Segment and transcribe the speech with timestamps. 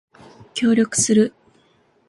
[0.55, 1.31] 協力する